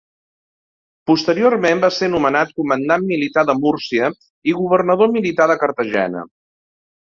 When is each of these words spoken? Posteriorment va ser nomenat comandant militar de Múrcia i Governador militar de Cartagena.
Posteriorment 1.09 1.83
va 1.83 1.91
ser 1.97 2.09
nomenat 2.13 2.53
comandant 2.61 3.05
militar 3.11 3.43
de 3.51 3.57
Múrcia 3.59 4.09
i 4.53 4.57
Governador 4.63 5.13
militar 5.19 5.49
de 5.53 5.59
Cartagena. 5.67 6.27